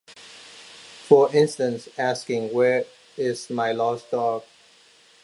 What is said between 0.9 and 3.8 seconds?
For instance, asking Where is my